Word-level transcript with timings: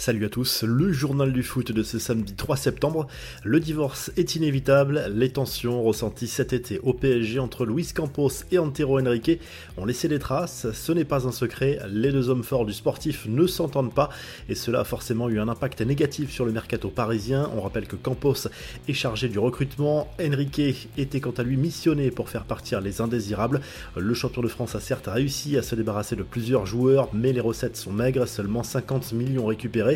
Salut 0.00 0.24
à 0.26 0.28
tous, 0.28 0.62
le 0.62 0.92
journal 0.92 1.32
du 1.32 1.42
foot 1.42 1.72
de 1.72 1.82
ce 1.82 1.98
samedi 1.98 2.34
3 2.34 2.56
septembre. 2.56 3.08
Le 3.42 3.58
divorce 3.58 4.12
est 4.16 4.36
inévitable, 4.36 5.10
les 5.12 5.30
tensions 5.30 5.82
ressenties 5.82 6.28
cet 6.28 6.52
été 6.52 6.78
au 6.84 6.92
PSG 6.92 7.40
entre 7.40 7.66
Luis 7.66 7.88
Campos 7.92 8.30
et 8.52 8.58
Antero 8.58 9.00
Henrique 9.00 9.40
ont 9.76 9.84
laissé 9.84 10.06
des 10.06 10.20
traces, 10.20 10.68
ce 10.72 10.92
n'est 10.92 11.04
pas 11.04 11.26
un 11.26 11.32
secret, 11.32 11.80
les 11.88 12.12
deux 12.12 12.28
hommes 12.28 12.44
forts 12.44 12.64
du 12.64 12.72
sportif 12.72 13.26
ne 13.26 13.48
s'entendent 13.48 13.92
pas 13.92 14.08
et 14.48 14.54
cela 14.54 14.80
a 14.80 14.84
forcément 14.84 15.28
eu 15.28 15.40
un 15.40 15.48
impact 15.48 15.80
négatif 15.80 16.30
sur 16.30 16.44
le 16.44 16.52
mercato 16.52 16.90
parisien. 16.90 17.50
On 17.56 17.60
rappelle 17.60 17.88
que 17.88 17.96
Campos 17.96 18.46
est 18.86 18.92
chargé 18.92 19.28
du 19.28 19.40
recrutement, 19.40 20.06
Henrique 20.24 20.88
était 20.96 21.20
quant 21.20 21.34
à 21.36 21.42
lui 21.42 21.56
missionné 21.56 22.12
pour 22.12 22.28
faire 22.28 22.44
partir 22.44 22.80
les 22.80 23.00
indésirables. 23.00 23.62
Le 23.96 24.14
champion 24.14 24.42
de 24.42 24.48
France 24.48 24.76
a 24.76 24.80
certes 24.80 25.08
réussi 25.08 25.58
à 25.58 25.62
se 25.62 25.74
débarrasser 25.74 26.14
de 26.14 26.22
plusieurs 26.22 26.66
joueurs, 26.66 27.08
mais 27.12 27.32
les 27.32 27.40
recettes 27.40 27.76
sont 27.76 27.92
maigres, 27.92 28.28
seulement 28.28 28.62
50 28.62 29.12
millions 29.12 29.46
récupérés 29.46 29.87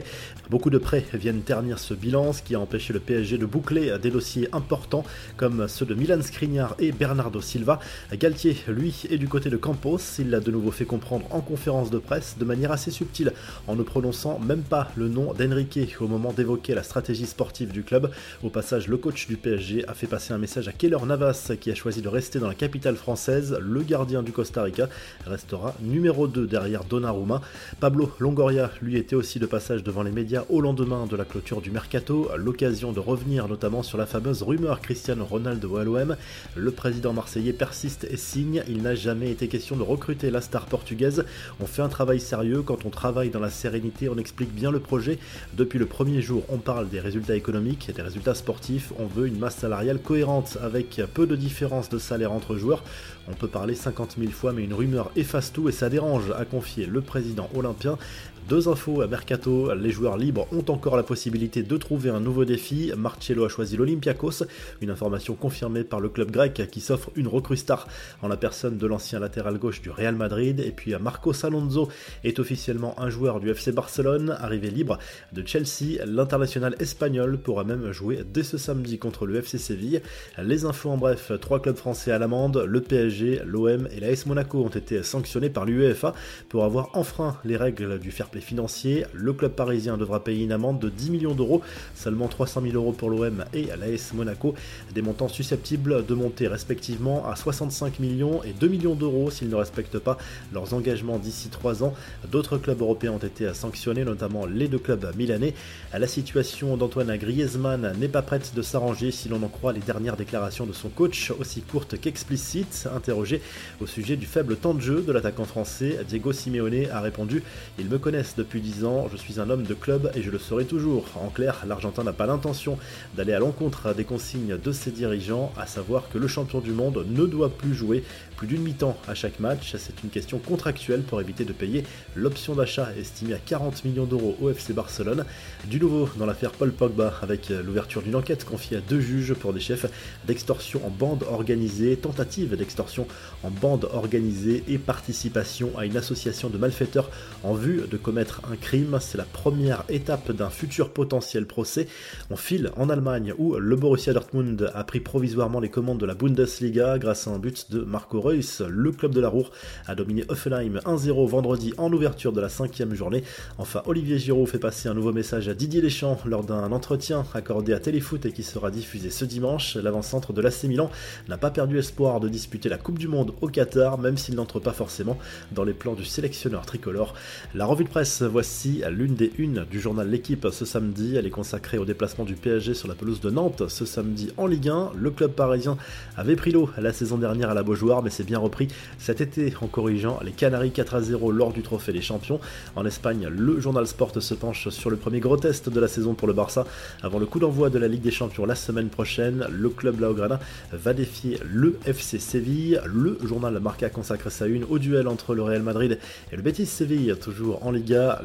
Beaucoup 0.50 0.70
de 0.70 0.78
prêts 0.78 1.04
viennent 1.14 1.42
ternir 1.42 1.78
ce 1.78 1.94
bilan, 1.94 2.32
ce 2.32 2.42
qui 2.42 2.54
a 2.54 2.60
empêché 2.60 2.92
le 2.92 3.00
PSG 3.00 3.38
de 3.38 3.46
boucler 3.46 3.96
des 4.00 4.10
dossiers 4.10 4.48
importants 4.52 5.04
comme 5.36 5.66
ceux 5.68 5.86
de 5.86 5.94
Milan 5.94 6.20
Skriniar 6.22 6.74
et 6.78 6.92
Bernardo 6.92 7.40
Silva. 7.40 7.80
Galtier, 8.12 8.56
lui, 8.68 9.04
est 9.10 9.18
du 9.18 9.28
côté 9.28 9.50
de 9.50 9.56
Campos. 9.56 9.98
Il 10.18 10.30
l'a 10.30 10.40
de 10.40 10.50
nouveau 10.50 10.70
fait 10.70 10.84
comprendre 10.84 11.26
en 11.30 11.40
conférence 11.40 11.90
de 11.90 11.98
presse 11.98 12.36
de 12.38 12.44
manière 12.44 12.72
assez 12.72 12.90
subtile, 12.90 13.32
en 13.66 13.74
ne 13.74 13.82
prononçant 13.82 14.38
même 14.38 14.62
pas 14.62 14.90
le 14.96 15.08
nom 15.08 15.32
d'Enrique 15.32 15.96
au 16.00 16.08
moment 16.08 16.32
d'évoquer 16.32 16.74
la 16.74 16.82
stratégie 16.82 17.26
sportive 17.26 17.72
du 17.72 17.82
club. 17.82 18.10
Au 18.42 18.50
passage, 18.50 18.88
le 18.88 18.96
coach 18.96 19.26
du 19.26 19.36
PSG 19.36 19.88
a 19.88 19.94
fait 19.94 20.06
passer 20.06 20.32
un 20.32 20.38
message 20.38 20.68
à 20.68 20.72
Keller 20.72 20.98
Navas 21.06 21.52
qui 21.60 21.70
a 21.70 21.74
choisi 21.74 22.02
de 22.02 22.08
rester 22.08 22.38
dans 22.38 22.48
la 22.48 22.54
capitale 22.54 22.96
française. 22.96 23.58
Le 23.60 23.82
gardien 23.82 24.22
du 24.22 24.32
Costa 24.32 24.62
Rica 24.62 24.88
restera 25.26 25.74
numéro 25.80 26.26
2 26.26 26.46
derrière 26.46 26.84
Donnarumma. 26.84 27.40
Pablo 27.80 28.12
Longoria, 28.18 28.70
lui, 28.82 28.96
était 28.96 29.16
aussi 29.16 29.38
de 29.38 29.46
passage 29.46 29.81
devant 29.82 30.02
les 30.02 30.10
médias 30.10 30.44
au 30.48 30.60
lendemain 30.60 31.06
de 31.06 31.16
la 31.16 31.24
clôture 31.24 31.60
du 31.60 31.70
mercato, 31.70 32.30
l'occasion 32.36 32.92
de 32.92 33.00
revenir 33.00 33.48
notamment 33.48 33.82
sur 33.82 33.98
la 33.98 34.06
fameuse 34.06 34.42
rumeur 34.42 34.80
Cristiano 34.80 35.24
Ronaldo 35.24 35.76
à 35.76 35.84
l'OM. 35.84 36.16
Le 36.56 36.70
président 36.70 37.12
marseillais 37.12 37.52
persiste 37.52 38.06
et 38.10 38.16
signe, 38.16 38.62
il 38.68 38.82
n'a 38.82 38.94
jamais 38.94 39.30
été 39.30 39.48
question 39.48 39.76
de 39.76 39.82
recruter 39.82 40.30
la 40.30 40.40
star 40.40 40.66
portugaise. 40.66 41.24
On 41.60 41.66
fait 41.66 41.82
un 41.82 41.88
travail 41.88 42.20
sérieux, 42.20 42.62
quand 42.62 42.84
on 42.84 42.90
travaille 42.90 43.30
dans 43.30 43.40
la 43.40 43.50
sérénité, 43.50 44.08
on 44.08 44.18
explique 44.18 44.54
bien 44.54 44.70
le 44.70 44.80
projet. 44.80 45.18
Depuis 45.54 45.78
le 45.78 45.86
premier 45.86 46.22
jour, 46.22 46.44
on 46.48 46.58
parle 46.58 46.88
des 46.88 47.00
résultats 47.00 47.36
économiques 47.36 47.90
des 47.94 48.02
résultats 48.02 48.34
sportifs, 48.34 48.92
on 48.98 49.06
veut 49.06 49.26
une 49.26 49.38
masse 49.38 49.56
salariale 49.56 49.98
cohérente 49.98 50.58
avec 50.62 51.00
peu 51.14 51.26
de 51.26 51.36
différence 51.36 51.88
de 51.88 51.98
salaire 51.98 52.32
entre 52.32 52.56
joueurs. 52.56 52.82
On 53.28 53.34
peut 53.34 53.48
parler 53.48 53.74
50 53.74 54.16
000 54.18 54.32
fois, 54.32 54.52
mais 54.52 54.64
une 54.64 54.74
rumeur 54.74 55.10
efface 55.14 55.52
tout 55.52 55.68
et 55.68 55.72
ça 55.72 55.88
dérange, 55.88 56.32
a 56.36 56.44
confié 56.44 56.86
le 56.86 57.00
président 57.00 57.48
olympien. 57.54 57.98
Deux 58.48 58.68
infos 58.68 59.00
à 59.00 59.06
Mercato, 59.06 59.72
les 59.74 59.92
joueurs 59.92 60.18
libres 60.18 60.48
ont 60.52 60.64
encore 60.68 60.96
la 60.96 61.04
possibilité 61.04 61.62
de 61.62 61.76
trouver 61.76 62.10
un 62.10 62.18
nouveau 62.18 62.44
défi. 62.44 62.92
Marcello 62.96 63.44
a 63.44 63.48
choisi 63.48 63.76
l'Olympiakos, 63.76 64.44
une 64.80 64.90
information 64.90 65.34
confirmée 65.34 65.84
par 65.84 66.00
le 66.00 66.08
club 66.08 66.30
grec 66.30 66.68
qui 66.70 66.80
s'offre 66.80 67.10
une 67.14 67.28
recrue 67.28 67.56
star 67.56 67.86
en 68.20 68.28
la 68.28 68.36
personne 68.36 68.78
de 68.78 68.86
l'ancien 68.86 69.20
latéral 69.20 69.58
gauche 69.58 69.80
du 69.80 69.90
Real 69.90 70.16
Madrid. 70.16 70.58
Et 70.58 70.72
puis 70.72 70.92
Marcos 71.00 71.46
Alonso 71.46 71.88
est 72.24 72.40
officiellement 72.40 73.00
un 73.00 73.10
joueur 73.10 73.38
du 73.38 73.48
FC 73.48 73.70
Barcelone, 73.70 74.36
arrivé 74.40 74.70
libre 74.70 74.98
de 75.32 75.46
Chelsea. 75.46 76.04
L'international 76.04 76.74
espagnol 76.80 77.38
pourra 77.38 77.62
même 77.62 77.92
jouer 77.92 78.24
dès 78.34 78.42
ce 78.42 78.58
samedi 78.58 78.98
contre 78.98 79.24
le 79.24 79.36
FC 79.36 79.56
Séville. 79.56 80.02
Les 80.42 80.64
infos 80.64 80.90
en 80.90 80.96
bref, 80.96 81.30
trois 81.40 81.62
clubs 81.62 81.76
français 81.76 82.10
à 82.10 82.18
l'amende, 82.18 82.64
le 82.66 82.80
PSG, 82.80 83.42
l'OM 83.46 83.88
et 83.92 84.00
l'AS 84.00 84.26
Monaco 84.26 84.64
ont 84.64 84.68
été 84.68 85.04
sanctionnés 85.04 85.50
par 85.50 85.64
l'UEFA 85.64 86.12
pour 86.48 86.64
avoir 86.64 86.90
enfreint 86.94 87.38
les 87.44 87.56
règles 87.56 88.00
du 88.00 88.10
fair 88.10 88.28
play 88.32 88.40
financier. 88.40 89.06
Le 89.12 89.32
club 89.32 89.52
parisien 89.52 89.96
devra 89.96 90.24
payer 90.24 90.42
une 90.42 90.52
amende 90.52 90.80
de 90.80 90.88
10 90.88 91.10
millions 91.10 91.34
d'euros, 91.34 91.62
seulement 91.94 92.26
300 92.26 92.62
000 92.62 92.74
euros 92.74 92.92
pour 92.92 93.10
l'OM 93.10 93.44
et 93.54 93.66
l'AS 93.66 94.12
Monaco, 94.14 94.54
des 94.92 95.02
montants 95.02 95.28
susceptibles 95.28 96.04
de 96.04 96.14
monter 96.14 96.48
respectivement 96.48 97.24
à 97.28 97.36
65 97.36 98.00
millions 98.00 98.42
et 98.42 98.52
2 98.52 98.66
millions 98.66 98.94
d'euros 98.94 99.30
s'ils 99.30 99.48
ne 99.48 99.54
respectent 99.54 100.00
pas 100.00 100.18
leurs 100.52 100.74
engagements 100.74 101.18
d'ici 101.18 101.48
3 101.48 101.84
ans. 101.84 101.94
D'autres 102.30 102.58
clubs 102.58 102.80
européens 102.80 103.12
ont 103.12 103.18
été 103.18 103.52
sanctionnés, 103.54 104.04
notamment 104.04 104.46
les 104.46 104.66
deux 104.66 104.78
clubs 104.78 105.14
milanais. 105.16 105.54
La 105.96 106.06
situation 106.06 106.76
d'Antoine 106.76 107.16
Griezmann 107.16 107.94
n'est 107.98 108.08
pas 108.08 108.22
prête 108.22 108.52
de 108.56 108.62
s'arranger 108.62 109.10
si 109.10 109.28
l'on 109.28 109.42
en 109.42 109.48
croit 109.48 109.72
les 109.72 109.80
dernières 109.80 110.16
déclarations 110.16 110.66
de 110.66 110.72
son 110.72 110.88
coach, 110.88 111.30
aussi 111.38 111.60
courtes 111.60 112.00
qu'explicites. 112.00 112.88
Interrogé 112.94 113.42
au 113.80 113.86
sujet 113.86 114.16
du 114.16 114.26
faible 114.26 114.56
temps 114.56 114.74
de 114.74 114.80
jeu 114.80 115.02
de 115.02 115.12
l'attaquant 115.12 115.44
français, 115.44 115.98
Diego 116.08 116.32
Simeone 116.32 116.86
a 116.90 117.00
répondu 117.00 117.42
Il 117.78 117.88
me 117.88 117.98
depuis 118.36 118.60
10 118.60 118.84
ans, 118.84 119.08
je 119.10 119.16
suis 119.16 119.40
un 119.40 119.50
homme 119.50 119.64
de 119.64 119.74
club 119.74 120.10
et 120.14 120.22
je 120.22 120.30
le 120.30 120.38
serai 120.38 120.64
toujours. 120.64 121.04
En 121.16 121.28
clair, 121.28 121.64
l'Argentin 121.66 122.04
n'a 122.04 122.12
pas 122.12 122.26
l'intention 122.26 122.78
d'aller 123.16 123.32
à 123.32 123.38
l'encontre 123.38 123.94
des 123.94 124.04
consignes 124.04 124.56
de 124.56 124.72
ses 124.72 124.90
dirigeants, 124.90 125.52
à 125.56 125.66
savoir 125.66 126.08
que 126.08 126.18
le 126.18 126.28
champion 126.28 126.60
du 126.60 126.72
monde 126.72 127.04
ne 127.08 127.26
doit 127.26 127.50
plus 127.50 127.74
jouer 127.74 128.04
plus 128.36 128.46
d'une 128.46 128.62
mi-temps 128.62 128.96
à 129.08 129.14
chaque 129.14 129.40
match. 129.40 129.74
C'est 129.76 130.02
une 130.02 130.10
question 130.10 130.38
contractuelle 130.38 131.02
pour 131.02 131.20
éviter 131.20 131.44
de 131.44 131.52
payer 131.52 131.84
l'option 132.16 132.54
d'achat 132.54 132.88
estimée 132.98 133.34
à 133.34 133.38
40 133.38 133.84
millions 133.84 134.04
d'euros 134.04 134.36
au 134.40 134.50
FC 134.50 134.72
Barcelone. 134.72 135.24
Du 135.66 135.78
nouveau 135.78 136.08
dans 136.16 136.26
l'affaire 136.26 136.52
Paul 136.52 136.72
Pogba 136.72 137.14
avec 137.22 137.50
l'ouverture 137.50 138.02
d'une 138.02 138.16
enquête 138.16 138.44
confiée 138.44 138.78
à 138.78 138.80
deux 138.80 139.00
juges 139.00 139.34
pour 139.34 139.52
des 139.52 139.60
chefs 139.60 139.86
d'extorsion 140.26 140.80
en 140.86 140.90
bande 140.90 141.24
organisée, 141.24 141.96
tentative 141.96 142.56
d'extorsion 142.56 143.06
en 143.42 143.50
bande 143.50 143.88
organisée 143.92 144.64
et 144.68 144.78
participation 144.78 145.70
à 145.78 145.86
une 145.86 145.96
association 145.96 146.48
de 146.48 146.58
malfaiteurs 146.58 147.10
en 147.42 147.54
vue 147.54 147.82
de 147.90 147.96
commettre 147.96 148.11
un 148.18 148.56
crime. 148.56 148.98
C'est 149.00 149.18
la 149.18 149.24
première 149.24 149.84
étape 149.88 150.32
d'un 150.32 150.50
futur 150.50 150.90
potentiel 150.90 151.46
procès. 151.46 151.88
On 152.30 152.36
file 152.36 152.70
en 152.76 152.90
Allemagne 152.90 153.34
où 153.38 153.56
le 153.56 153.76
Borussia 153.76 154.12
Dortmund 154.12 154.70
a 154.74 154.84
pris 154.84 155.00
provisoirement 155.00 155.60
les 155.60 155.70
commandes 155.70 155.98
de 155.98 156.06
la 156.06 156.14
Bundesliga 156.14 156.98
grâce 156.98 157.26
à 157.26 157.30
un 157.30 157.38
but 157.38 157.70
de 157.70 157.80
Marco 157.80 158.20
Reus 158.20 158.62
le 158.68 158.92
club 158.92 159.14
de 159.14 159.20
la 159.20 159.28
Roure 159.28 159.50
a 159.86 159.94
dominé 159.94 160.24
Offenheim 160.28 160.78
1-0 160.84 161.26
vendredi 161.28 161.72
en 161.78 161.92
ouverture 161.92 162.32
de 162.32 162.40
la 162.40 162.48
cinquième 162.48 162.94
journée. 162.94 163.24
Enfin, 163.58 163.82
Olivier 163.86 164.18
Giraud 164.18 164.46
fait 164.46 164.58
passer 164.58 164.88
un 164.88 164.94
nouveau 164.94 165.12
message 165.12 165.48
à 165.48 165.54
Didier 165.54 165.80
Deschamps 165.80 166.18
lors 166.26 166.44
d'un 166.44 166.70
entretien 166.72 167.24
accordé 167.34 167.72
à 167.72 167.80
Téléfoot 167.80 168.24
et 168.26 168.32
qui 168.32 168.42
sera 168.42 168.70
diffusé 168.70 169.10
ce 169.10 169.24
dimanche. 169.24 169.76
L'avant-centre 169.76 170.32
de 170.32 170.40
l'AC 170.40 170.64
Milan 170.64 170.90
n'a 171.28 171.38
pas 171.38 171.50
perdu 171.50 171.78
espoir 171.78 172.20
de 172.20 172.28
disputer 172.28 172.68
la 172.68 172.78
Coupe 172.78 172.98
du 172.98 173.08
Monde 173.08 173.32
au 173.40 173.48
Qatar, 173.48 173.98
même 173.98 174.16
s'il 174.16 174.34
n'entre 174.34 174.60
pas 174.60 174.72
forcément 174.72 175.18
dans 175.52 175.64
les 175.64 175.72
plans 175.72 175.94
du 175.94 176.04
sélectionneur 176.04 176.66
tricolore. 176.66 177.14
La 177.54 177.66
revue 177.66 177.84
de 177.84 177.88
presse, 177.88 178.01
voici 178.02 178.82
l'une 178.90 179.14
des 179.14 179.32
unes 179.38 179.64
du 179.70 179.78
journal 179.78 180.08
L'équipe 180.08 180.48
ce 180.50 180.64
samedi. 180.64 181.14
Elle 181.14 181.26
est 181.26 181.30
consacrée 181.30 181.78
au 181.78 181.84
déplacement 181.84 182.24
du 182.24 182.34
PSG 182.34 182.74
sur 182.74 182.88
la 182.88 182.94
pelouse 182.94 183.20
de 183.20 183.30
Nantes 183.30 183.68
ce 183.68 183.84
samedi 183.84 184.30
en 184.36 184.46
Ligue 184.46 184.70
1. 184.70 184.90
Le 184.96 185.10
club 185.12 185.30
parisien 185.30 185.76
avait 186.16 186.34
pris 186.34 186.50
l'eau 186.50 186.68
la 186.78 186.92
saison 186.92 187.16
dernière 187.16 187.50
à 187.50 187.54
la 187.54 187.62
Beaujoire, 187.62 188.02
mais 188.02 188.10
c'est 188.10 188.24
bien 188.24 188.40
repris 188.40 188.66
cet 188.98 189.20
été 189.20 189.54
en 189.60 189.68
corrigeant 189.68 190.18
les 190.24 190.32
Canaries 190.32 190.72
4 190.72 190.94
à 190.96 191.00
0 191.00 191.30
lors 191.30 191.52
du 191.52 191.62
Trophée 191.62 191.92
des 191.92 192.00
Champions. 192.00 192.40
En 192.74 192.84
Espagne, 192.84 193.28
le 193.28 193.60
journal 193.60 193.86
Sport 193.86 194.20
se 194.20 194.34
penche 194.34 194.68
sur 194.70 194.90
le 194.90 194.96
premier 194.96 195.20
gros 195.20 195.36
test 195.36 195.68
de 195.68 195.80
la 195.80 195.86
saison 195.86 196.14
pour 196.14 196.26
le 196.26 196.34
Barça. 196.34 196.66
Avant 197.02 197.20
le 197.20 197.26
coup 197.26 197.38
d'envoi 197.38 197.70
de 197.70 197.78
la 197.78 197.86
Ligue 197.86 198.02
des 198.02 198.10
Champions 198.10 198.46
la 198.46 198.56
semaine 198.56 198.88
prochaine, 198.88 199.46
le 199.48 199.68
club 199.68 200.00
Laograna 200.00 200.40
va 200.72 200.92
défier 200.92 201.38
le 201.44 201.78
FC 201.86 202.18
Séville. 202.18 202.80
Le 202.84 203.18
journal 203.22 203.58
Marca 203.60 203.90
consacre 203.90 204.30
sa 204.30 204.46
une 204.46 204.64
au 204.64 204.80
duel 204.80 205.06
entre 205.06 205.36
le 205.36 205.42
Real 205.42 205.62
Madrid 205.62 205.98
et 206.32 206.36
le 206.36 206.42
Betis 206.42 206.66
Séville, 206.66 207.14
toujours 207.20 207.64
en 207.64 207.70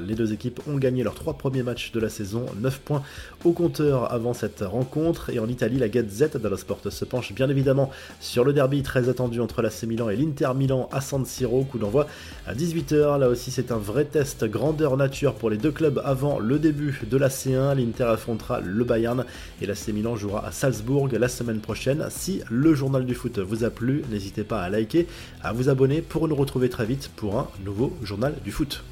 Les 0.05 0.16
deux 0.16 0.33
équipes 0.33 0.61
ont 0.67 0.78
gagné 0.78 1.03
leurs 1.03 1.16
trois 1.16 1.33
premiers 1.33 1.63
matchs 1.63 1.91
de 1.91 2.00
la 2.00 2.09
saison, 2.09 2.45
9 2.61 2.79
points 2.79 3.03
au 3.44 3.51
compteur 3.51 4.11
avant 4.11 4.33
cette 4.33 4.61
rencontre. 4.61 5.29
Et 5.29 5.39
en 5.39 5.47
Italie, 5.47 5.78
la 5.78 5.89
Gazette 5.89 6.38
dello 6.38 6.57
Sport 6.57 6.79
se 6.89 7.05
penche 7.05 7.33
bien 7.33 7.50
évidemment 7.50 7.91
sur 8.19 8.44
le 8.44 8.53
derby 8.53 8.81
très 8.81 9.09
attendu 9.09 9.39
entre 9.39 9.61
la 9.61 9.69
Milan 9.88 10.09
et 10.09 10.16
l'Inter 10.16 10.50
Milan 10.56 10.89
à 10.91 11.01
San 11.01 11.25
Siro, 11.25 11.63
coup 11.63 11.77
d'envoi 11.77 12.07
à 12.47 12.56
18h. 12.56 13.19
Là 13.19 13.29
aussi, 13.29 13.51
c'est 13.51 13.72
un 13.72 13.77
vrai 13.77 14.06
test 14.06 14.45
grandeur 14.45 14.97
nature 14.97 15.35
pour 15.35 15.50
les 15.50 15.57
deux 15.57 15.72
clubs 15.72 16.01
avant 16.03 16.39
le 16.39 16.59
début 16.59 17.01
de 17.09 17.17
la 17.17 17.29
C1. 17.29 17.75
L'Inter 17.75 18.06
affrontera 18.06 18.62
le 18.62 18.83
Bayern 18.83 19.25
et 19.62 19.65
la 19.65 19.75
C 19.75 19.94
Milan 19.94 20.15
jouera 20.15 20.45
à 20.45 20.51
Salzbourg 20.51 21.09
la 21.18 21.27
semaine 21.27 21.59
prochaine. 21.59 22.06
Si 22.09 22.42
le 22.50 22.74
journal 22.74 23.06
du 23.06 23.13
foot 23.13 23.39
vous 23.39 23.63
a 23.63 23.69
plu, 23.69 24.03
n'hésitez 24.09 24.44
pas 24.44 24.62
à 24.62 24.69
liker, 24.69 25.07
à 25.44 25.53
vous 25.53 25.69
abonner 25.69 26.01
pour 26.01 26.27
nous 26.27 26.36
retrouver 26.36 26.69
très 26.69 26.86
vite 26.86 27.09
pour 27.15 27.38
un 27.38 27.47
nouveau 27.63 27.94
journal 28.03 28.36
du 28.44 28.51
foot. 28.51 28.83